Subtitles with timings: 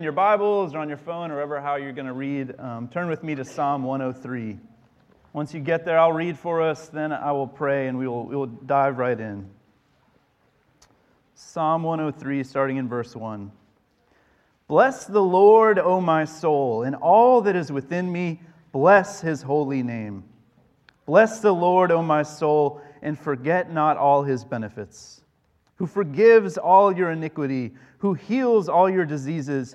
[0.00, 3.08] your Bibles or on your phone or wherever how you're going to read, um, turn
[3.08, 4.56] with me to Psalm 103.
[5.32, 8.24] Once you get there, I'll read for us, then I will pray, and we will,
[8.24, 9.50] we will dive right in.
[11.34, 13.50] Psalm 103, starting in verse 1.
[14.68, 18.40] Bless the Lord, O my soul, and all that is within me,
[18.70, 20.22] bless his holy name.
[21.06, 25.22] Bless the Lord, O my soul, and forget not all his benefits,
[25.74, 29.74] who forgives all your iniquity, who heals all your diseases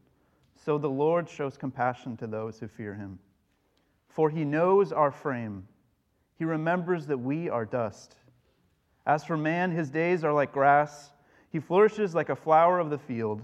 [0.63, 3.17] so the Lord shows compassion to those who fear him.
[4.07, 5.67] For he knows our frame,
[6.37, 8.15] he remembers that we are dust.
[9.05, 11.13] As for man, his days are like grass,
[11.49, 13.41] he flourishes like a flower of the field,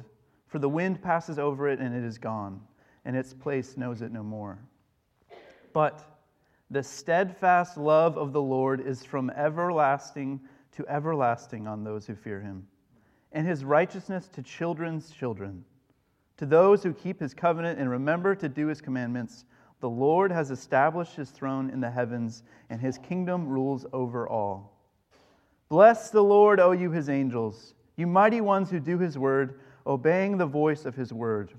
[0.47, 2.61] for the wind passes over it and it is gone,
[3.03, 4.59] and its place knows it no more.
[5.73, 6.03] But
[6.69, 10.39] the steadfast love of the Lord is from everlasting
[10.73, 12.67] to everlasting on those who fear him,
[13.31, 15.65] and his righteousness to children's children
[16.37, 19.45] to those who keep his covenant and remember to do his commandments,
[19.79, 24.73] the Lord has established his throne in the heavens, and his kingdom rules over all.
[25.69, 30.37] Bless the Lord, O you his angels, you mighty ones who do his word, obeying
[30.37, 31.53] the voice of his word.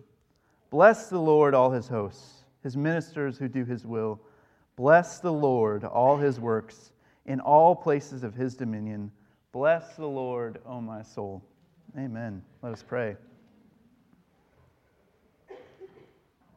[0.70, 4.20] Bless the Lord, all his hosts, his ministers who do his will.
[4.76, 6.92] Bless the Lord, all his works,
[7.26, 9.10] in all places of his dominion.
[9.52, 11.42] Bless the Lord, O my soul.
[11.96, 12.42] Amen.
[12.62, 13.16] Let us pray.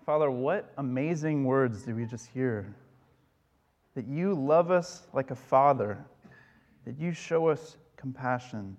[0.05, 2.73] Father, what amazing words did we just hear?
[3.93, 6.03] That you love us like a father,
[6.85, 8.77] that you show us compassion,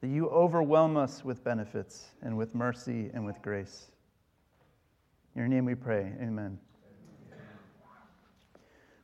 [0.00, 3.86] that you overwhelm us with benefits and with mercy and with grace.
[5.34, 6.12] In your name we pray.
[6.22, 6.58] Amen.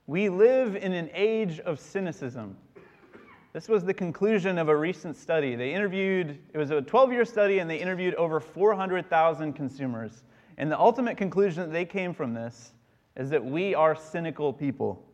[0.07, 2.57] We live in an age of cynicism.
[3.53, 5.57] This was the conclusion of a recent study.
[5.57, 10.23] They interviewed, it was a 12 year study, and they interviewed over 400,000 consumers.
[10.63, 12.71] And the ultimate conclusion that they came from this
[13.17, 15.05] is that we are cynical people.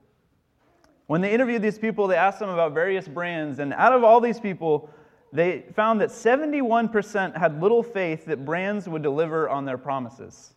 [1.06, 4.20] When they interviewed these people, they asked them about various brands, and out of all
[4.20, 4.90] these people,
[5.32, 10.52] they found that 71% had little faith that brands would deliver on their promises.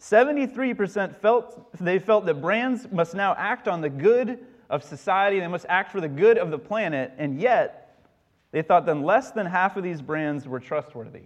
[0.00, 5.46] 73% felt they felt that brands must now act on the good of society, they
[5.46, 8.00] must act for the good of the planet, and yet
[8.50, 11.24] they thought that less than half of these brands were trustworthy.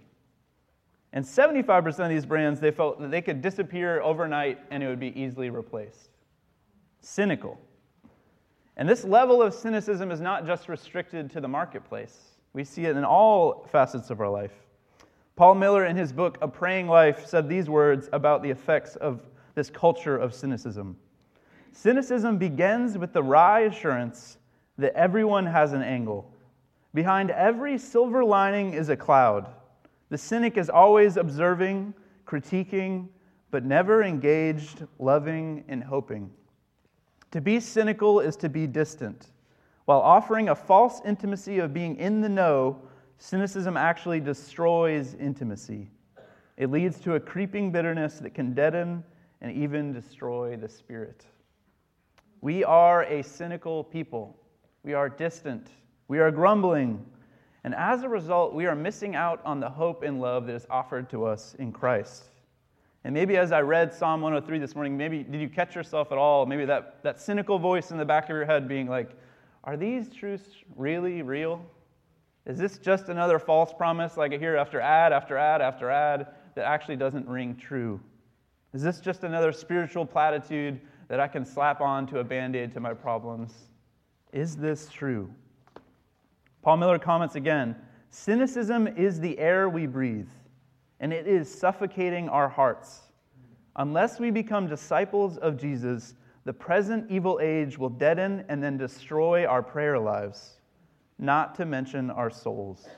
[1.13, 4.99] And 75% of these brands, they felt that they could disappear overnight and it would
[4.99, 6.09] be easily replaced.
[7.01, 7.59] Cynical.
[8.77, 12.17] And this level of cynicism is not just restricted to the marketplace,
[12.53, 14.51] we see it in all facets of our life.
[15.35, 19.21] Paul Miller, in his book, A Praying Life, said these words about the effects of
[19.55, 20.97] this culture of cynicism
[21.73, 24.37] Cynicism begins with the wry assurance
[24.77, 26.29] that everyone has an angle.
[26.93, 29.47] Behind every silver lining is a cloud.
[30.11, 31.93] The cynic is always observing,
[32.27, 33.07] critiquing,
[33.49, 36.29] but never engaged, loving, and hoping.
[37.31, 39.27] To be cynical is to be distant.
[39.85, 42.81] While offering a false intimacy of being in the know,
[43.19, 45.89] cynicism actually destroys intimacy.
[46.57, 49.05] It leads to a creeping bitterness that can deaden
[49.39, 51.25] and even destroy the spirit.
[52.41, 54.37] We are a cynical people.
[54.83, 55.69] We are distant.
[56.09, 57.05] We are grumbling.
[57.63, 60.65] And as a result, we are missing out on the hope and love that is
[60.69, 62.23] offered to us in Christ.
[63.03, 66.17] And maybe as I read Psalm 103 this morning, maybe did you catch yourself at
[66.17, 66.45] all?
[66.45, 69.11] Maybe that, that cynical voice in the back of your head being like,
[69.63, 71.63] are these truths really real?
[72.45, 76.27] Is this just another false promise like I hear after ad after ad after ad
[76.55, 77.99] that actually doesn't ring true?
[78.73, 82.71] Is this just another spiritual platitude that I can slap on to a band aid
[82.73, 83.53] to my problems?
[84.31, 85.29] Is this true?
[86.61, 87.75] Paul Miller comments again
[88.09, 90.29] Cynicism is the air we breathe,
[90.99, 93.01] and it is suffocating our hearts.
[93.77, 99.45] Unless we become disciples of Jesus, the present evil age will deaden and then destroy
[99.45, 100.57] our prayer lives,
[101.19, 102.89] not to mention our souls.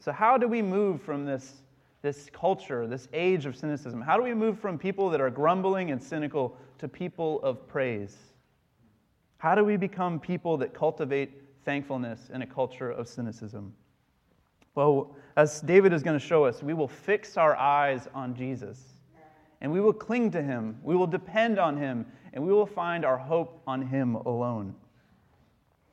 [0.00, 1.62] So, how do we move from this,
[2.00, 4.00] this culture, this age of cynicism?
[4.00, 8.16] How do we move from people that are grumbling and cynical to people of praise?
[9.36, 13.74] How do we become people that cultivate thankfulness in a culture of cynicism?
[14.74, 18.80] Well, as David is going to show us, we will fix our eyes on Jesus
[19.60, 20.78] and we will cling to him.
[20.82, 24.74] We will depend on him and we will find our hope on him alone.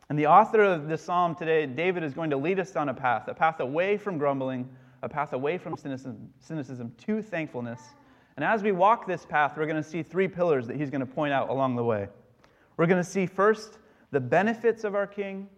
[0.07, 2.93] And the author of this psalm today, David, is going to lead us down a
[2.93, 4.69] path, a path away from grumbling,
[5.01, 7.81] a path away from cynicism, cynicism to thankfulness.
[8.37, 11.05] And as we walk this path, we're going to see three pillars that he's going
[11.05, 12.07] to point out along the way.
[12.77, 13.79] We're going to see first
[14.11, 15.49] the benefits of our King,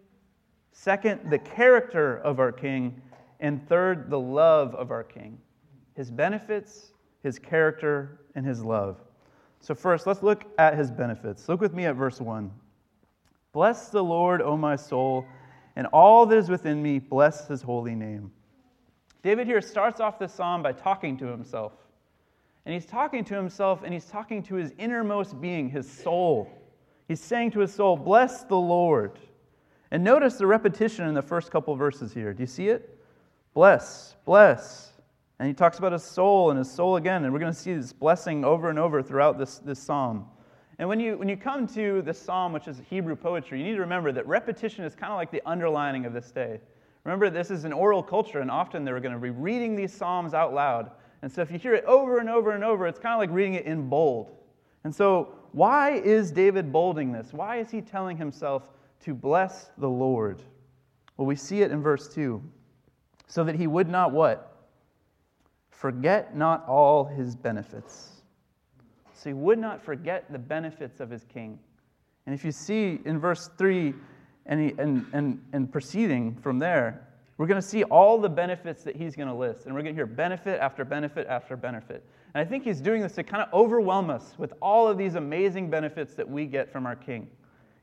[0.72, 3.00] second, the character of our King,
[3.40, 5.38] and third, the love of our King.
[5.94, 6.92] His benefits,
[7.22, 9.00] his character, and his love.
[9.60, 11.48] So, first, let's look at his benefits.
[11.48, 12.50] Look with me at verse 1.
[13.52, 15.24] Bless the Lord, O my soul,
[15.74, 18.30] and all that is within me, bless his holy name.
[19.22, 21.72] David here starts off this psalm by talking to himself.
[22.64, 26.50] And he's talking to himself and he's talking to his innermost being, his soul.
[27.08, 29.18] He's saying to his soul, Bless the Lord.
[29.90, 32.34] And notice the repetition in the first couple verses here.
[32.34, 32.98] Do you see it?
[33.54, 34.92] Bless, bless.
[35.38, 37.24] And he talks about his soul and his soul again.
[37.24, 40.26] And we're going to see this blessing over and over throughout this, this psalm.
[40.78, 43.74] And when you, when you come to the psalm, which is Hebrew poetry, you need
[43.74, 46.60] to remember that repetition is kind of like the underlining of this day.
[47.04, 50.34] Remember, this is an oral culture, and often they're going to be reading these psalms
[50.34, 50.90] out loud.
[51.22, 53.30] And so if you hear it over and over and over, it's kind of like
[53.30, 54.30] reading it in bold.
[54.84, 57.32] And so, why is David bolding this?
[57.32, 58.64] Why is he telling himself
[59.04, 60.42] to bless the Lord?
[61.16, 62.42] Well, we see it in verse 2.
[63.26, 64.56] So that he would not what?
[65.70, 68.22] Forget not all his benefits.
[69.12, 71.58] So he would not forget the benefits of his king.
[72.26, 73.94] And if you see in verse 3
[74.46, 77.06] and, he, and, and, and proceeding from there,
[77.36, 79.66] we're going to see all the benefits that he's going to list.
[79.66, 82.04] And we're going to hear benefit after benefit after benefit.
[82.34, 85.14] And I think he's doing this to kind of overwhelm us with all of these
[85.14, 87.28] amazing benefits that we get from our King.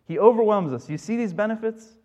[0.08, 0.90] He overwhelms us.
[0.90, 1.96] You see these benefits?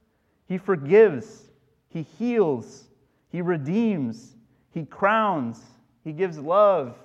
[0.46, 1.50] He forgives,
[1.88, 2.88] He heals,
[3.30, 4.34] He redeems,
[4.72, 5.60] He crowns,
[6.02, 6.96] He gives love,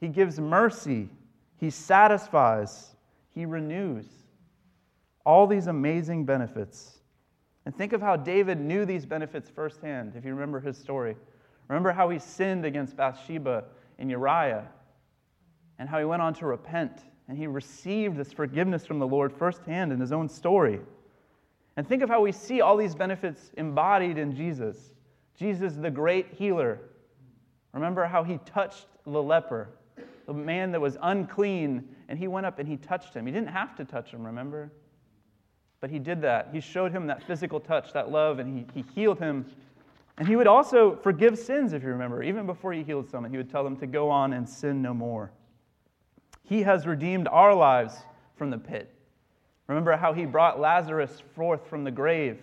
[0.00, 1.08] He gives mercy,
[1.56, 2.94] He satisfies,
[3.34, 4.06] He renews.
[5.24, 6.98] All these amazing benefits.
[7.64, 11.16] And think of how David knew these benefits firsthand, if you remember his story.
[11.68, 13.64] Remember how he sinned against Bathsheba
[13.98, 14.66] and Uriah
[15.78, 19.32] and how he went on to repent and he received this forgiveness from the Lord
[19.32, 20.80] firsthand in his own story.
[21.76, 24.92] And think of how we see all these benefits embodied in Jesus.
[25.36, 26.78] Jesus, the great healer.
[27.72, 29.68] Remember how he touched the leper,
[30.26, 33.24] the man that was unclean, and he went up and he touched him.
[33.24, 34.70] He didn't have to touch him, remember?
[35.80, 36.50] But he did that.
[36.52, 39.46] He showed him that physical touch, that love, and he, he healed him.
[40.18, 42.22] And he would also forgive sins, if you remember.
[42.22, 44.92] Even before he healed someone, he would tell them to go on and sin no
[44.92, 45.32] more.
[46.52, 47.96] He has redeemed our lives
[48.36, 48.94] from the pit.
[49.68, 52.42] Remember how he brought Lazarus forth from the grave,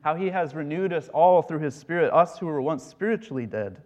[0.00, 3.82] how he has renewed us all through his spirit, us who were once spiritually dead.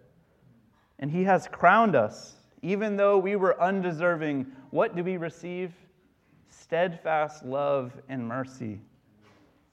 [0.99, 4.45] And he has crowned us, even though we were undeserving.
[4.69, 5.73] What do we receive?
[6.47, 8.79] Steadfast love and mercy.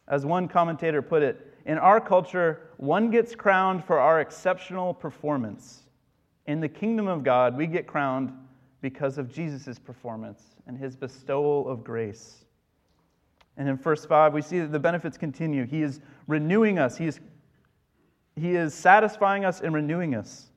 [0.08, 5.84] As one commentator put it, in our culture, one gets crowned for our exceptional performance.
[6.48, 8.32] In the kingdom of God, we get crowned
[8.84, 12.44] because of Jesus' performance and his bestowal of grace.
[13.56, 15.64] And in verse 5, we see that the benefits continue.
[15.64, 17.18] He is renewing us, he is,
[18.36, 20.50] he is satisfying us and renewing us.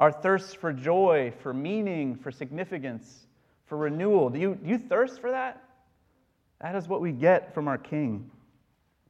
[0.00, 3.28] Our thirst for joy, for meaning, for significance,
[3.66, 4.30] for renewal.
[4.30, 5.62] Do you, do you thirst for that?
[6.60, 8.32] That is what we get from our King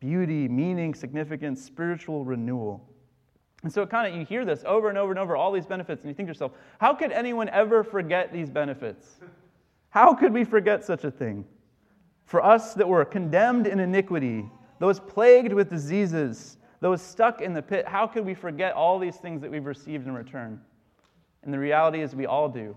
[0.01, 2.87] beauty, meaning, significance, spiritual renewal.
[3.63, 6.03] And so kind of you hear this over and over and over, all these benefits,
[6.03, 9.21] and you think to yourself, how could anyone ever forget these benefits?
[9.91, 11.45] How could we forget such a thing?
[12.25, 14.49] For us that were condemned in iniquity,
[14.79, 19.17] those plagued with diseases, those stuck in the pit, how could we forget all these
[19.17, 20.61] things that we've received in return?
[21.43, 22.77] And the reality is, we all do.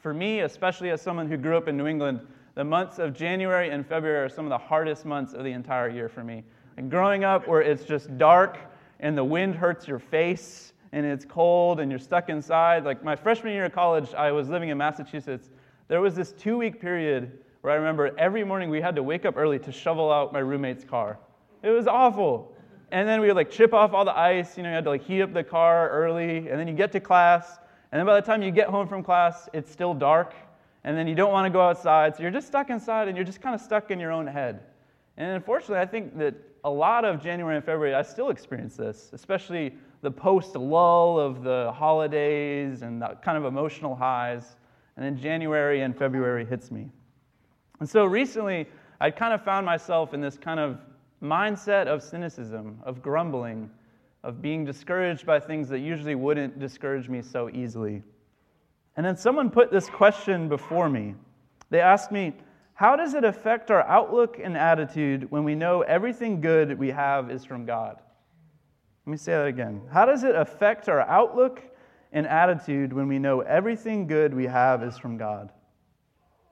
[0.00, 2.20] For me, especially as someone who grew up in New England,
[2.54, 5.88] the months of January and February are some of the hardest months of the entire
[5.88, 6.42] year for me.
[6.76, 8.58] And growing up where it's just dark
[9.00, 12.84] and the wind hurts your face and it's cold and you're stuck inside.
[12.84, 15.50] Like my freshman year of college, I was living in Massachusetts.
[15.88, 19.24] There was this two week period where I remember every morning we had to wake
[19.24, 21.18] up early to shovel out my roommate's car.
[21.62, 22.54] It was awful.
[22.90, 24.56] And then we would like chip off all the ice.
[24.56, 26.48] You know, you had to like heat up the car early.
[26.48, 27.58] And then you get to class
[27.90, 30.34] And then by the time you get home from class, it's still dark,
[30.84, 33.24] and then you don't want to go outside, so you're just stuck inside and you're
[33.24, 34.60] just kind of stuck in your own head.
[35.16, 36.34] And unfortunately, I think that
[36.64, 41.42] a lot of January and February, I still experience this, especially the post lull of
[41.42, 44.56] the holidays and the kind of emotional highs.
[44.96, 46.88] And then January and February hits me.
[47.80, 48.66] And so recently,
[49.00, 50.80] I kind of found myself in this kind of
[51.22, 53.70] mindset of cynicism, of grumbling,
[54.24, 58.02] of being discouraged by things that usually wouldn't discourage me so easily.
[58.96, 61.14] And then someone put this question before me.
[61.70, 62.34] They asked me,
[62.78, 67.28] How does it affect our outlook and attitude when we know everything good we have
[67.28, 67.96] is from God?
[69.04, 69.82] Let me say that again.
[69.92, 71.60] How does it affect our outlook
[72.12, 75.50] and attitude when we know everything good we have is from God?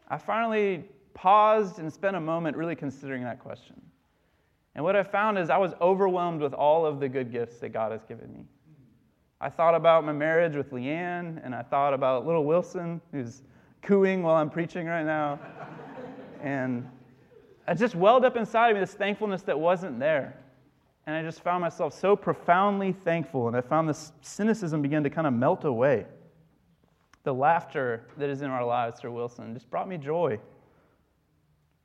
[0.08, 3.80] I finally paused and spent a moment really considering that question.
[4.74, 7.68] And what I found is I was overwhelmed with all of the good gifts that
[7.68, 8.46] God has given me.
[9.40, 13.44] I thought about my marriage with Leanne, and I thought about little Wilson, who's
[13.80, 15.38] cooing while I'm preaching right now.
[16.42, 16.88] And
[17.68, 20.36] it just welled up inside of me this thankfulness that wasn't there.
[21.06, 25.10] And I just found myself so profoundly thankful, and I found this cynicism begin to
[25.10, 26.06] kind of melt away.
[27.22, 30.38] The laughter that is in our lives Sir Wilson just brought me joy.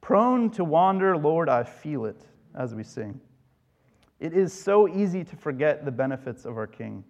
[0.01, 2.21] Prone to wander, Lord, I feel it
[2.55, 3.19] as we sing.
[4.19, 7.03] It is so easy to forget the benefits of our King,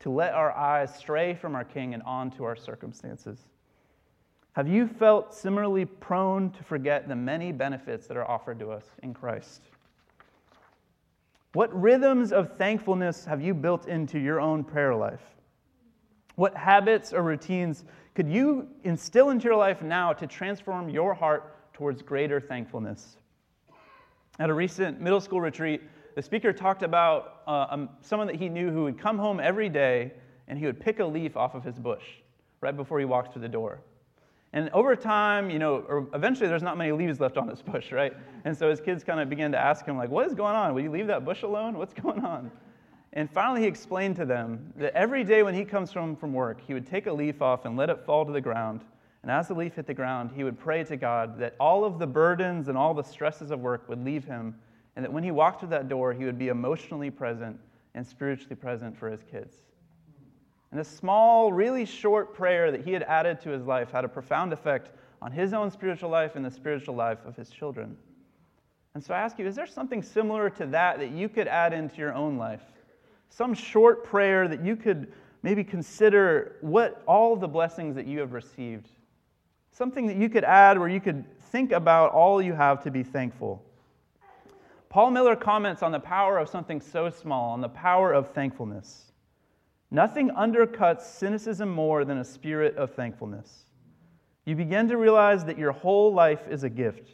[0.00, 3.46] to let our eyes stray from our King and on to our circumstances.
[4.54, 8.84] Have you felt similarly prone to forget the many benefits that are offered to us
[9.02, 9.62] in Christ?
[11.52, 15.22] What rhythms of thankfulness have you built into your own prayer life?
[16.34, 21.72] What habits or routines could you instill into your life now to transform your heart
[21.72, 23.18] towards greater thankfulness?
[24.38, 25.82] At a recent middle school retreat,
[26.16, 29.68] the speaker talked about uh, um, someone that he knew who would come home every
[29.68, 30.12] day
[30.48, 32.04] and he would pick a leaf off of his bush
[32.60, 33.80] right before he walked through the door.
[34.52, 37.92] And over time, you know, or eventually there's not many leaves left on this bush,
[37.92, 38.12] right?
[38.44, 40.74] And so his kids kind of began to ask him, like, what is going on?
[40.74, 41.78] Will you leave that bush alone?
[41.78, 42.50] What's going on?
[43.12, 46.60] And finally he explained to them that every day when he comes home from work,
[46.64, 48.84] he would take a leaf off and let it fall to the ground
[49.22, 51.98] and as the leaf hit the ground, he would pray to God that all of
[51.98, 54.54] the burdens and all the stresses of work would leave him,
[54.96, 57.58] and that when he walked through that door, he would be emotionally present
[57.94, 59.56] and spiritually present for his kids.
[60.70, 64.08] And this small, really short prayer that he had added to his life had a
[64.08, 67.96] profound effect on his own spiritual life and the spiritual life of his children.
[68.94, 71.72] And so I ask you, is there something similar to that that you could add
[71.72, 72.62] into your own life?
[73.28, 75.12] Some short prayer that you could
[75.42, 78.90] maybe consider what all the blessings that you have received
[79.72, 83.02] Something that you could add where you could think about all you have to be
[83.02, 83.64] thankful.
[84.88, 89.09] Paul Miller comments on the power of something so small, on the power of thankfulness.
[89.90, 93.64] Nothing undercuts cynicism more than a spirit of thankfulness.
[94.44, 97.10] You begin to realize that your whole life is a gift.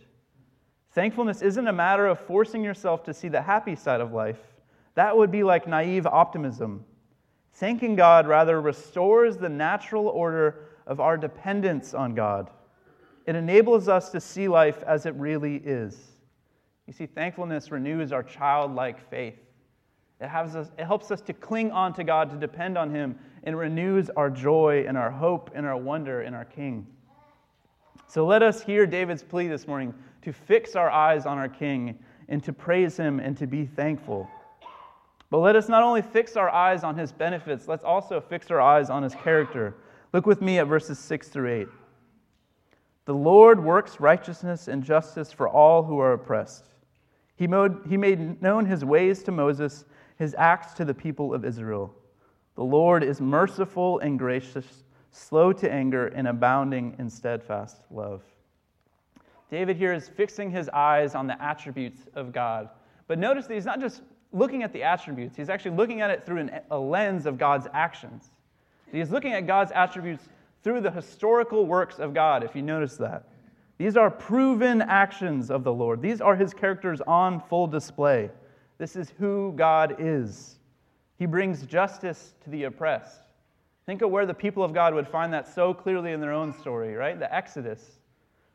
[0.92, 4.40] Thankfulness isn't a matter of forcing yourself to see the happy side of life.
[4.95, 6.85] That would be like naive optimism.
[7.54, 12.50] Thanking God rather restores the natural order of our dependence on God.
[13.26, 15.99] It enables us to see life as it really is.
[16.87, 19.38] You see, thankfulness renews our childlike faith.
[20.20, 23.56] It, us, it helps us to cling on to God, to depend on Him, and
[23.58, 26.87] renews our joy and our hope and our wonder in our King.
[28.08, 31.99] So let us hear David's plea this morning to fix our eyes on our King
[32.28, 34.28] and to praise Him and to be thankful.
[35.28, 38.61] But let us not only fix our eyes on His benefits, let's also fix our
[38.61, 39.75] eyes on His character.
[40.12, 41.68] Look with me at verses 6 through 8.
[43.04, 46.64] The Lord works righteousness and justice for all who are oppressed.
[47.37, 49.85] He made known his ways to Moses,
[50.18, 51.94] his acts to the people of Israel.
[52.54, 58.23] The Lord is merciful and gracious, slow to anger, and abounding in steadfast love.
[59.50, 62.68] David here is fixing his eyes on the attributes of God.
[63.06, 66.26] But notice that he's not just looking at the attributes, he's actually looking at it
[66.26, 68.30] through an, a lens of God's actions.
[68.90, 70.28] He's looking at God's attributes
[70.62, 73.28] through the historical works of God, if you notice that.
[73.78, 76.00] These are proven actions of the Lord.
[76.00, 78.30] These are his characters on full display.
[78.78, 80.56] This is who God is.
[81.18, 83.23] He brings justice to the oppressed.
[83.87, 86.52] Think of where the people of God would find that so clearly in their own
[86.52, 87.18] story, right?
[87.18, 87.83] The Exodus,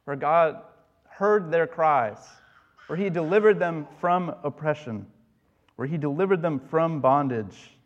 [0.04, 0.62] where God
[1.10, 2.18] heard their cries,
[2.88, 5.08] where he delivered them from oppression,
[5.78, 7.78] where he delivered them from bondage.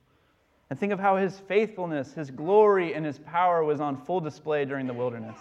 [0.70, 4.66] And think of how his faithfulness, his glory, and his power was on full display
[4.66, 5.38] during the wilderness.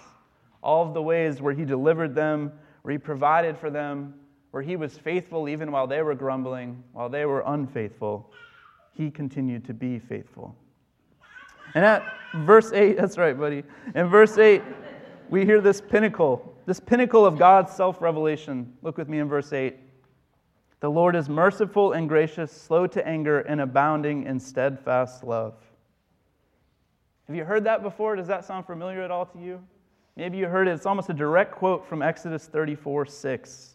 [0.62, 4.14] All of the ways where he delivered them, where he provided for them,
[4.54, 8.30] where he was faithful even while they were grumbling, while they were unfaithful,
[8.92, 10.54] he continued to be faithful.
[11.74, 12.04] And at
[12.36, 13.64] verse 8, that's right, buddy.
[13.96, 14.62] In verse 8,
[15.28, 18.72] we hear this pinnacle, this pinnacle of God's self revelation.
[18.80, 19.74] Look with me in verse 8.
[20.78, 25.54] The Lord is merciful and gracious, slow to anger, and abounding in steadfast love.
[27.26, 28.14] Have you heard that before?
[28.14, 29.60] Does that sound familiar at all to you?
[30.14, 30.74] Maybe you heard it.
[30.74, 33.73] It's almost a direct quote from Exodus 34 6,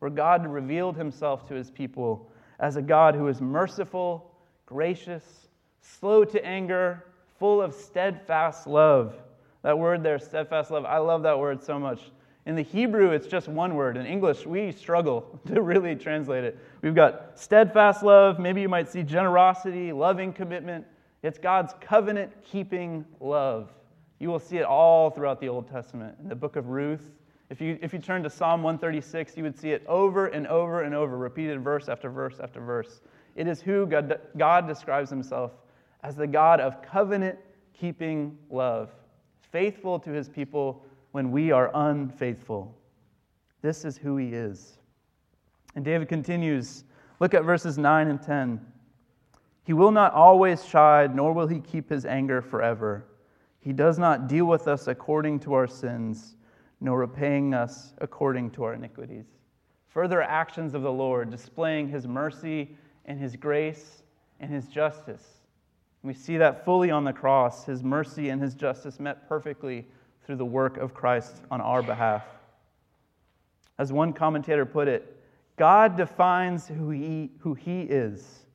[0.00, 4.34] where God revealed himself to his people as a God who is merciful,
[4.66, 5.48] gracious,
[5.80, 7.04] slow to anger,
[7.38, 9.14] full of steadfast love.
[9.62, 12.00] That word there, steadfast love, I love that word so much.
[12.46, 13.96] In the Hebrew, it's just one word.
[13.96, 16.58] In English, we struggle to really translate it.
[16.82, 20.86] We've got steadfast love, maybe you might see generosity, loving commitment.
[21.22, 23.70] It's God's covenant keeping love.
[24.18, 26.16] You will see it all throughout the Old Testament.
[26.22, 27.10] In the book of Ruth,
[27.50, 30.82] if you, if you turn to Psalm 136, you would see it over and over
[30.82, 33.02] and over, repeated verse after verse after verse.
[33.34, 35.50] It is who God, God describes himself
[36.04, 37.38] as the God of covenant
[37.74, 38.90] keeping love,
[39.40, 42.72] faithful to his people when we are unfaithful.
[43.62, 44.78] This is who he is.
[45.74, 46.84] And David continues
[47.18, 48.60] look at verses 9 and 10.
[49.64, 53.04] He will not always chide, nor will he keep his anger forever.
[53.60, 56.36] He does not deal with us according to our sins,
[56.80, 59.26] nor repaying us according to our iniquities.
[59.88, 64.02] Further actions of the Lord, displaying his mercy and his grace
[64.38, 65.24] and his justice.
[66.02, 69.86] We see that fully on the cross, his mercy and his justice met perfectly
[70.24, 72.24] through the work of Christ on our behalf.
[73.78, 75.16] As one commentator put it,
[75.56, 78.46] God defines who he, who he is.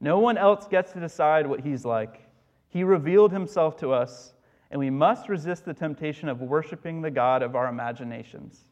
[0.00, 2.26] No one else gets to decide what he's like.
[2.68, 4.32] He revealed himself to us
[4.70, 8.64] and we must resist the temptation of worshiping the God of our imaginations.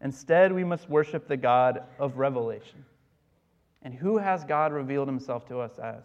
[0.00, 2.84] Instead, we must worship the God of revelation.
[3.82, 6.04] And who has God revealed himself to us as?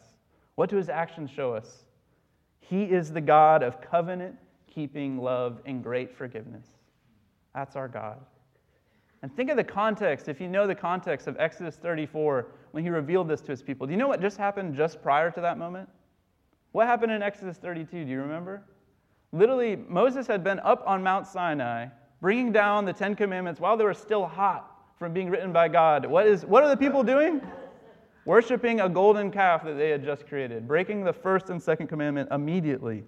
[0.56, 1.86] What do his actions show us?
[2.60, 4.36] He is the God of covenant
[4.68, 6.68] keeping love and great forgiveness.
[7.56, 8.20] That's our God.
[9.22, 12.90] And think of the context, if you know the context of Exodus 34 when he
[12.90, 13.88] revealed this to his people.
[13.88, 15.90] Do you know what just happened just prior to that moment?
[16.72, 18.06] What happened in Exodus 32?
[18.06, 18.64] Do you remember?
[19.32, 21.88] Literally, Moses had been up on Mount Sinai,
[22.22, 26.06] bringing down the Ten Commandments while they were still hot from being written by God.
[26.06, 27.42] What, is, what are the people doing?
[28.26, 32.30] Worshipping a golden calf that they had just created, breaking the first and second commandment
[32.32, 33.04] immediately.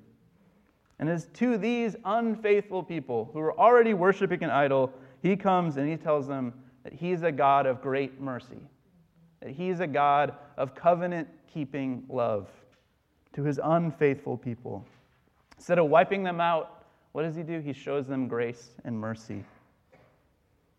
[0.99, 5.89] And as to these unfaithful people who were already worshiping an idol, he comes and
[5.89, 6.53] he tells them
[6.83, 8.61] that he's a God of great mercy,
[9.41, 12.47] that he's a God of covenant keeping love
[13.33, 14.85] to his unfaithful people.
[15.61, 17.59] Instead of wiping them out, what does he do?
[17.59, 19.43] He shows them grace and mercy.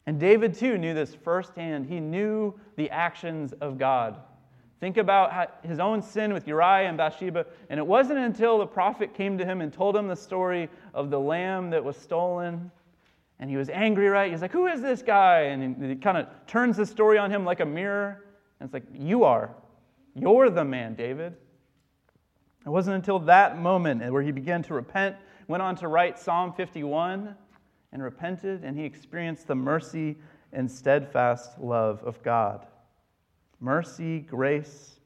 [0.07, 1.87] And David, too, knew this firsthand.
[1.87, 4.17] He knew the actions of God.
[4.81, 7.47] Think about his own sin with Uriah and Bathsheba.
[7.71, 11.11] And it wasn't until the prophet came to him and told him the story of
[11.11, 12.69] the lamb that was stolen.
[13.39, 14.33] And he was angry, right?
[14.33, 15.43] He's like, Who is this guy?
[15.43, 18.25] And he kind of turns the story on him like a mirror.
[18.59, 19.55] And it's like, You are.
[20.17, 21.37] You're the man, David.
[22.65, 25.17] It wasn't until that moment where he began to repent,
[25.49, 27.35] went on to write Psalm 51
[27.93, 30.17] and repented, and he experienced the mercy
[30.53, 32.67] and steadfast love of God.
[33.59, 35.01] Mercy, grace,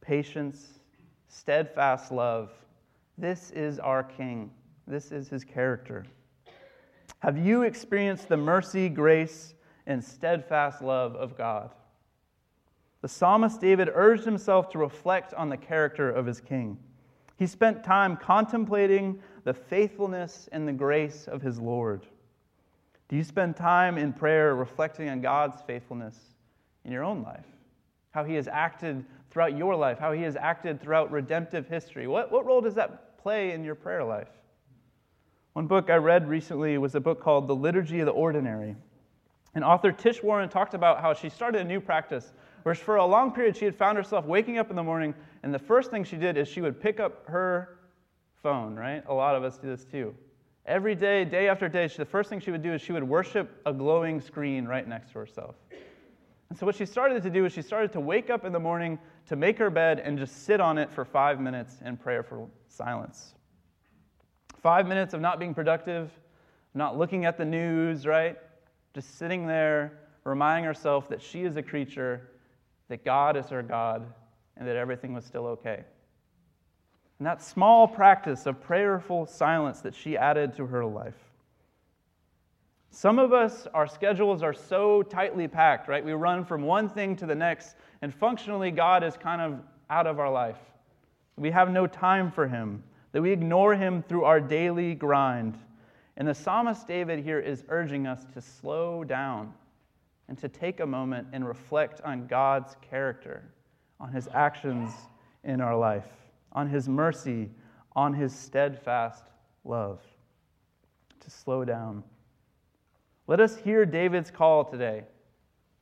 [0.00, 0.80] patience,
[1.28, 2.50] steadfast love.
[3.18, 4.50] This is our King.
[4.86, 6.06] This is his character.
[7.20, 9.54] Have you experienced the mercy, grace,
[9.86, 11.74] and steadfast love of God?
[13.00, 16.78] The psalmist David urged himself to reflect on the character of his king.
[17.36, 22.06] He spent time contemplating the faithfulness and the grace of his Lord.
[23.08, 26.18] Do you spend time in prayer reflecting on God's faithfulness
[26.84, 27.46] in your own life?
[28.10, 32.06] How he has acted throughout your life, how he has acted throughout redemptive history.
[32.06, 34.30] What, what role does that play in your prayer life?
[35.52, 38.76] One book I read recently was a book called The Liturgy of the Ordinary.
[39.54, 42.32] And author Tish Warren talked about how she started a new practice
[42.66, 45.54] where for a long period she had found herself waking up in the morning, and
[45.54, 47.78] the first thing she did is she would pick up her
[48.42, 49.04] phone, right?
[49.06, 50.12] A lot of us do this too.
[50.66, 53.62] Every day, day after day, the first thing she would do is she would worship
[53.66, 55.54] a glowing screen right next to herself.
[56.50, 58.58] And so, what she started to do is she started to wake up in the
[58.58, 58.98] morning
[59.28, 62.48] to make her bed and just sit on it for five minutes in prayer for
[62.66, 63.34] silence.
[64.60, 66.10] Five minutes of not being productive,
[66.74, 68.36] not looking at the news, right?
[68.92, 72.28] Just sitting there, reminding herself that she is a creature
[72.88, 74.06] that God is her God
[74.56, 75.84] and that everything was still okay.
[77.18, 81.14] And that small practice of prayerful silence that she added to her life.
[82.90, 86.04] Some of us, our schedules are so tightly packed, right?
[86.04, 90.06] We run from one thing to the next, and functionally, God is kind of out
[90.06, 90.58] of our life.
[91.36, 92.82] We have no time for Him.
[93.16, 95.56] that we ignore him through our daily grind.
[96.18, 99.54] And the psalmist David here is urging us to slow down
[100.28, 103.44] and to take a moment and reflect on God's character,
[104.00, 104.92] on his actions
[105.44, 106.08] in our life,
[106.52, 107.50] on his mercy,
[107.94, 109.24] on his steadfast
[109.64, 110.00] love.
[111.20, 112.04] To slow down.
[113.26, 115.04] Let us hear David's call today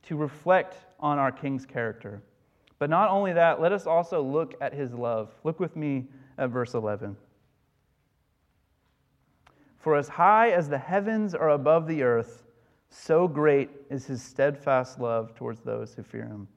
[0.03, 2.21] to reflect on our King's character.
[2.79, 5.33] But not only that, let us also look at his love.
[5.43, 7.15] Look with me at verse 11.
[9.77, 12.44] For as high as the heavens are above the earth,
[12.95, 16.47] so great is his steadfast love towards those who fear him.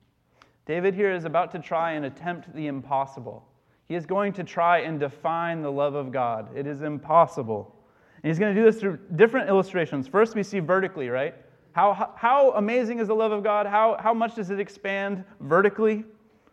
[0.66, 3.44] David here is about to try and attempt the impossible.
[3.88, 6.56] He is going to try and define the love of God.
[6.56, 7.74] It is impossible.
[8.22, 10.06] And he's going to do this through different illustrations.
[10.06, 11.34] First, we see vertically, right?
[11.72, 13.66] How, how amazing is the love of God?
[13.66, 16.04] How, how much does it expand vertically?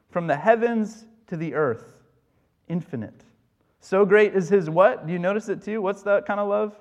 [0.10, 1.94] From the heavens to the earth,
[2.70, 3.24] infinite.
[3.82, 5.06] So great is his what?
[5.06, 5.82] Do you notice it too?
[5.82, 6.76] What's that kind of love?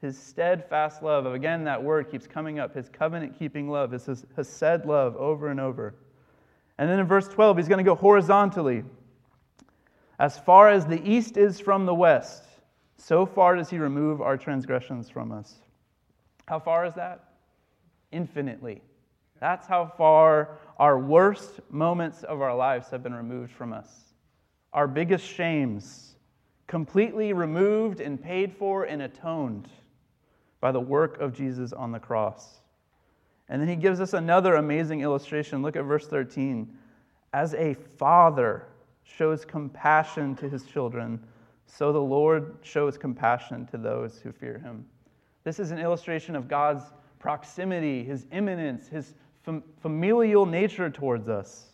[0.00, 1.26] His steadfast love.
[1.26, 2.74] Again, that word keeps coming up.
[2.74, 3.92] His covenant keeping love.
[3.92, 5.94] It's his hesed love over and over.
[6.78, 8.84] And then in verse 12, he's going to go horizontally.
[10.18, 12.44] As far as the east is from the west,
[12.96, 15.56] so far does he remove our transgressions from us.
[16.48, 17.24] How far is that?
[18.10, 18.80] Infinitely.
[19.38, 23.88] That's how far our worst moments of our lives have been removed from us.
[24.72, 26.16] Our biggest shames,
[26.66, 29.68] completely removed and paid for and atoned
[30.60, 32.60] by the work of Jesus on the cross.
[33.48, 35.62] And then he gives us another amazing illustration.
[35.62, 36.68] Look at verse 13.
[37.32, 38.66] As a father
[39.02, 41.20] shows compassion to his children,
[41.66, 44.84] so the Lord shows compassion to those who fear him.
[45.44, 46.84] This is an illustration of God's
[47.18, 51.70] proximity, his immanence, his fam- familial nature towards us.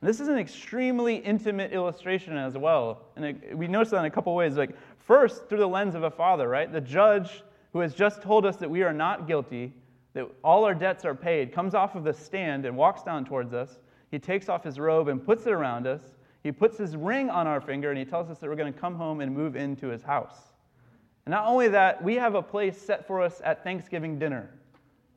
[0.00, 3.02] And this is an extremely intimate illustration as well.
[3.16, 4.56] And it, we notice that in a couple ways.
[4.56, 6.72] Like, first, through the lens of a father, right?
[6.72, 7.42] The judge
[7.72, 9.72] who has just told us that we are not guilty,
[10.14, 13.52] that all our debts are paid, comes off of the stand and walks down towards
[13.52, 13.78] us.
[14.10, 16.00] He takes off his robe and puts it around us.
[16.42, 18.78] He puts his ring on our finger and he tells us that we're going to
[18.78, 20.52] come home and move into his house.
[21.26, 24.50] And not only that, we have a place set for us at Thanksgiving dinner.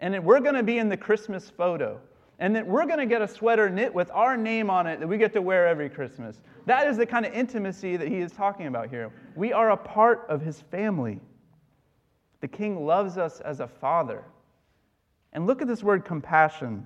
[0.02, 2.02] And that we're going to be in the Christmas photo.
[2.40, 5.08] And that we're going to get a sweater knit with our name on it that
[5.08, 6.42] we get to wear every Christmas.
[6.66, 9.12] That is the kind of intimacy that he is talking about here.
[9.36, 11.22] We are a part of his family.
[12.41, 14.23] The king loves us as a father.
[15.34, 16.86] And look at this word compassion.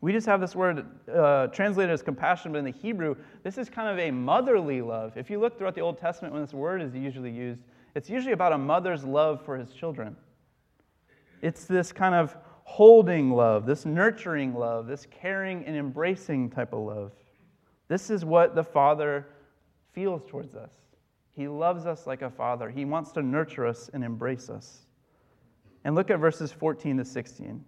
[0.00, 3.68] We just have this word uh, translated as compassion, but in the Hebrew, this is
[3.68, 5.16] kind of a motherly love.
[5.16, 7.60] If you look throughout the Old Testament when this word is usually used,
[7.94, 10.16] it's usually about a mother's love for his children.
[11.42, 16.80] It's this kind of holding love, this nurturing love, this caring and embracing type of
[16.80, 17.12] love.
[17.88, 19.26] This is what the Father
[19.92, 20.72] feels towards us.
[21.38, 22.68] He loves us like a father.
[22.68, 24.80] He wants to nurture us and embrace us.
[25.84, 27.64] And look at verses 14 to 16.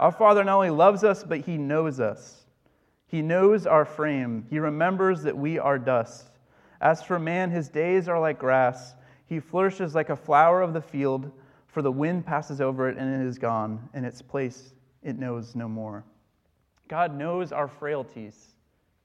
[0.00, 2.46] Our Father not only loves us, but He knows us.
[3.06, 4.46] He knows our frame.
[4.48, 6.30] He remembers that we are dust.
[6.80, 8.94] As for man, his days are like grass.
[9.26, 11.30] He flourishes like a flower of the field,
[11.66, 14.72] for the wind passes over it and it is gone, and its place
[15.02, 16.02] it knows no more.
[16.88, 18.54] God knows our frailties.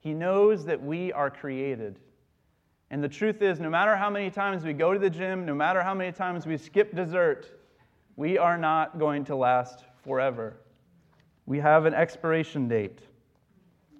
[0.00, 1.98] He knows that we are created.
[2.90, 5.54] And the truth is, no matter how many times we go to the gym, no
[5.54, 7.60] matter how many times we skip dessert,
[8.16, 10.56] we are not going to last forever.
[11.46, 13.00] We have an expiration date.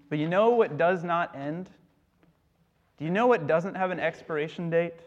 [0.08, 1.68] But you know what does not end?
[2.96, 5.00] Do you know what doesn't have an expiration date?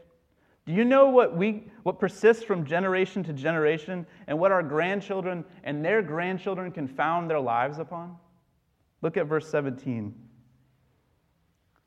[0.65, 5.43] Do you know what, we, what persists from generation to generation and what our grandchildren
[5.63, 8.15] and their grandchildren can found their lives upon?
[9.01, 10.13] Look at verse 17.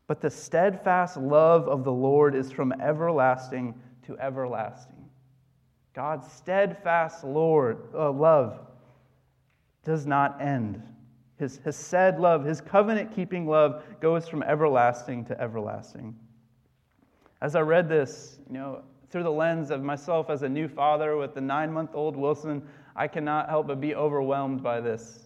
[0.06, 3.74] But the steadfast love of the Lord is from everlasting
[4.06, 5.08] to everlasting.
[5.94, 8.60] God's steadfast Lord uh, love
[9.84, 10.82] does not end.
[11.38, 16.14] His, his hesed love, his covenant keeping love, goes from everlasting to everlasting.
[17.40, 21.16] As I read this, you know, through the lens of myself as a new father
[21.16, 25.23] with the nine month old Wilson, I cannot help but be overwhelmed by this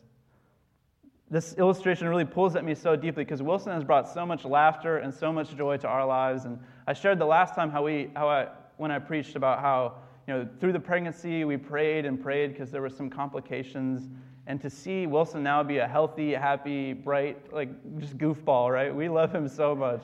[1.31, 4.99] this illustration really pulls at me so deeply because Wilson has brought so much laughter
[4.99, 6.47] and so much joy to our lives.
[6.47, 9.97] And I shared the last time how we, how I, when I preached about how,
[10.27, 14.09] you know, through the pregnancy we prayed and prayed because there were some complications.
[14.47, 18.95] And to see Wilson now be a healthy, happy, bright, like just goofball, right?
[18.95, 20.03] We love him so much.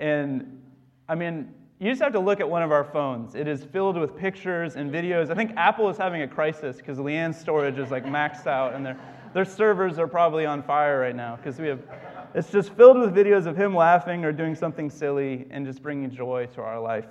[0.00, 0.60] And
[1.08, 3.36] I mean, you just have to look at one of our phones.
[3.36, 5.30] It is filled with pictures and videos.
[5.30, 8.84] I think Apple is having a crisis because Leanne's storage is like maxed out and
[8.84, 8.98] they're
[9.32, 11.80] their servers are probably on fire right now because we have
[12.34, 16.10] it's just filled with videos of him laughing or doing something silly and just bringing
[16.10, 17.06] joy to our life.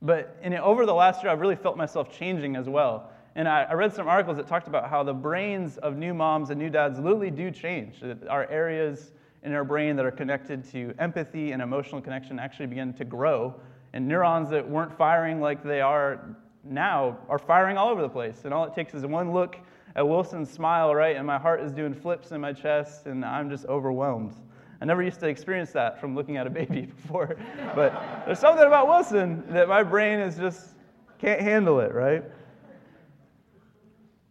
[0.00, 3.10] But in, over the last year, I've really felt myself changing as well.
[3.34, 6.50] And I, I, read some articles that talked about how the brains of new moms
[6.50, 8.02] and new dads literally do change.
[8.30, 12.94] Our areas in our brain that are connected to empathy and emotional connection actually begin
[12.94, 13.54] to grow.
[13.92, 18.42] And neurons that weren't firing like they are now are firing all over the place.
[18.44, 19.56] And all it takes is one look
[19.96, 21.16] at Wilson's smile, right?
[21.16, 24.34] And my heart is doing flips in my chest, and I'm just overwhelmed.
[24.80, 27.36] I never used to experience that from looking at a baby before.
[27.74, 30.70] but there's something about Wilson that my brain is just
[31.18, 32.24] can't handle it, right?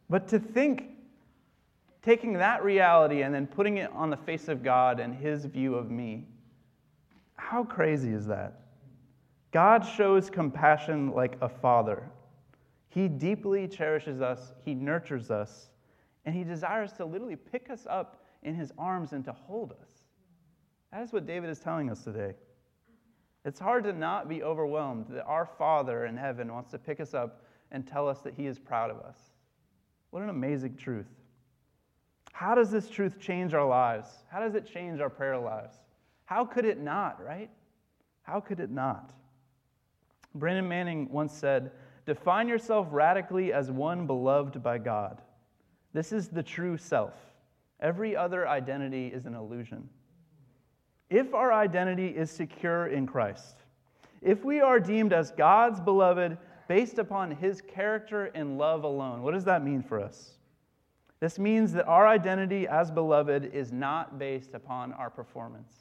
[0.10, 0.90] But to think,
[2.04, 5.76] taking that reality and then putting it on the face of God and his view
[5.76, 6.28] of me,
[7.36, 8.60] how crazy is that?
[9.52, 12.04] God shows compassion like a father.
[12.94, 15.70] He deeply cherishes us, He nurtures us,
[16.26, 19.90] and He desires to literally pick us up in His arms and to hold us.
[20.92, 22.36] That is what David is telling us today.
[23.46, 27.16] It's hard to not be overwhelmed that our Father in heaven wants to pick us
[27.16, 29.18] up and tell us that He is proud of us.
[30.12, 31.08] What an amazing truth.
[32.32, 34.08] How does this truth change our lives?
[34.30, 35.78] How does it change our prayer lives?
[36.26, 37.50] How could it not, right?
[38.22, 39.14] How could it not?
[40.36, 41.72] Brennan Manning once said,
[42.06, 45.22] Define yourself radically as one beloved by God.
[45.94, 47.14] This is the true self.
[47.80, 49.90] Every other identity is an illusion.
[51.10, 53.58] If our identity is secure in Christ,
[54.22, 56.38] if we are deemed as God's beloved
[56.68, 60.32] based upon his character and love alone, what does that mean for us?
[61.20, 65.74] This means that our identity as beloved is not based upon our performance.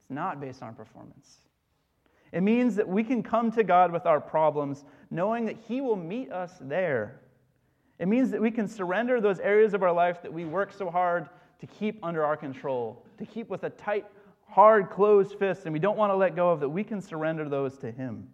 [0.00, 1.38] It's not based on performance.
[2.34, 5.94] It means that we can come to God with our problems knowing that He will
[5.94, 7.20] meet us there.
[8.00, 10.90] It means that we can surrender those areas of our life that we work so
[10.90, 11.28] hard
[11.60, 14.04] to keep under our control, to keep with a tight,
[14.48, 17.48] hard, closed fist, and we don't want to let go of, that we can surrender
[17.48, 18.26] those to Him.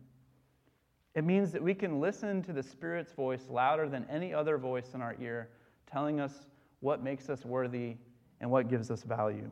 [1.14, 4.94] It means that we can listen to the Spirit's voice louder than any other voice
[4.94, 5.50] in our ear,
[5.92, 6.46] telling us
[6.80, 7.96] what makes us worthy
[8.40, 9.50] and what gives us value.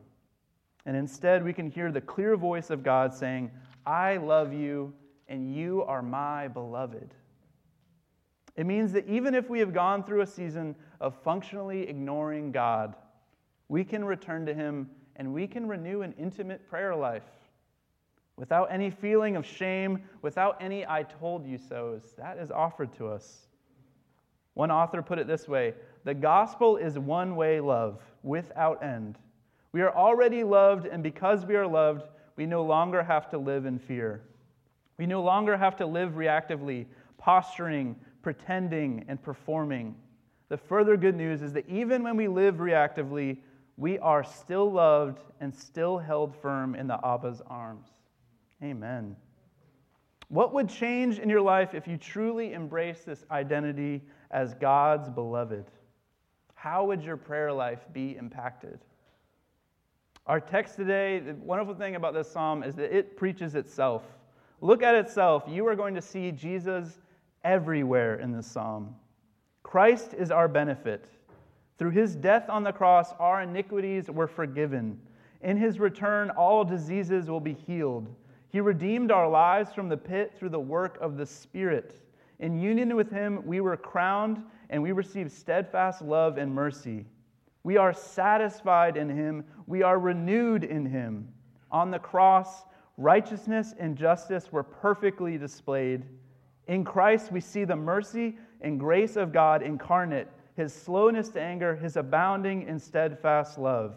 [0.87, 3.51] And instead, we can hear the clear voice of God saying,
[3.87, 4.93] I love you,
[5.29, 7.14] and you are my beloved.
[8.57, 12.97] It means that even if we have gone through a season of functionally ignoring God,
[13.69, 17.25] we can return to Him and we can renew an intimate prayer life
[18.37, 22.14] without any feeling of shame, without any I told you so's.
[22.17, 23.49] That is offered to us.
[24.55, 29.19] One author put it this way The gospel is one way love without end.
[29.73, 33.66] We are already loved, and because we are loved, we no longer have to live
[33.66, 34.22] in fear.
[34.96, 36.87] We no longer have to live reactively,
[37.18, 39.96] posturing, pretending, and performing.
[40.48, 43.38] The further good news is that even when we live reactively,
[43.77, 47.88] we are still loved and still held firm in the Abba's arms.
[48.62, 49.16] Amen.
[50.29, 55.64] What would change in your life if you truly embrace this identity as God's beloved?
[56.55, 58.79] How would your prayer life be impacted?
[60.29, 64.03] Our text today, the wonderful thing about this psalm is that it preaches itself.
[64.61, 65.45] Look at itself.
[65.49, 67.01] You are going to see Jesus
[67.45, 68.95] everywhere in this psalm.
[69.62, 71.07] Christ is our benefit.
[71.79, 75.01] Through his death on the cross, our iniquities were forgiven.
[75.41, 78.14] In his return, all diseases will be healed.
[78.51, 82.03] He redeemed our lives from the pit through the work of the Spirit.
[82.38, 87.07] In union with him, we were crowned and we received steadfast love and mercy.
[87.68, 89.44] We are satisfied in him.
[89.66, 91.28] We are renewed in him.
[91.70, 92.64] On the cross,
[92.96, 96.07] righteousness and justice were perfectly displayed.
[96.66, 101.76] In Christ, we see the mercy and grace of God incarnate, his slowness to anger,
[101.76, 103.96] his abounding and steadfast love.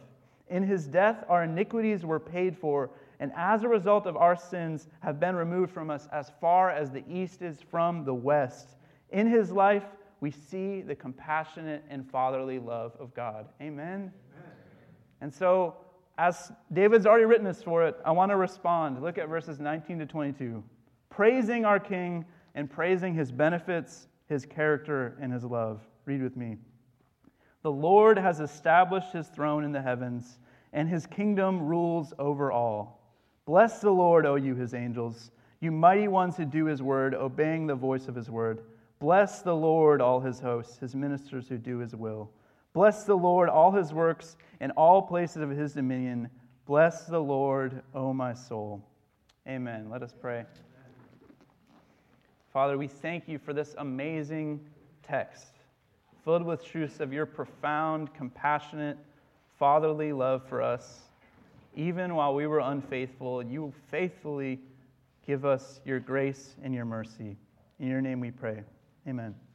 [0.50, 2.90] In his death, our iniquities were paid for,
[3.22, 6.92] and as a result of our sins, have been removed from us as far as
[6.92, 8.76] the east is from the west.
[9.12, 9.86] In his life,
[10.22, 13.48] we see the compassionate and fatherly love of God.
[13.60, 13.86] Amen?
[13.90, 14.14] Amen.
[15.20, 15.76] And so,
[16.18, 19.02] as David's already written this for it, I want to respond.
[19.02, 20.64] Look at verses 19 to 22.
[21.10, 25.82] Praising our King and praising his benefits, his character, and his love.
[26.06, 26.58] Read with me.
[27.64, 30.40] The Lord has established his throne in the heavens,
[30.74, 33.02] and his kingdom rules over all.
[33.46, 37.68] Bless the Lord, O you, his angels, you mighty ones who do his word, obeying
[37.68, 38.62] the voice of his word.
[39.02, 42.30] Bless the Lord, all his hosts, his ministers who do his will.
[42.72, 46.30] Bless the Lord, all his works, in all places of his dominion.
[46.68, 48.80] Bless the Lord, O my soul.
[49.48, 49.90] Amen.
[49.90, 50.46] Let us pray.
[52.54, 54.60] Father, we thank you for this amazing
[55.02, 55.48] text,
[56.24, 59.00] filled with truths of your profound, compassionate,
[59.58, 61.10] fatherly love for us.
[61.76, 64.60] Even while we were unfaithful, you faithfully
[65.26, 67.36] give us your grace and your mercy.
[67.80, 68.64] In your name we pray.
[69.08, 69.51] Amen.